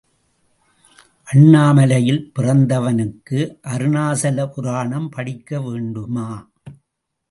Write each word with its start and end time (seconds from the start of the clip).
அண்ணாமலையில் 1.27 2.31
பிறந்தவனுக்கு 2.39 3.39
அருணாசல 3.67 4.47
புராணம் 4.51 5.09
படிக்க 5.09 5.61
வேண்டுமா? 5.61 6.29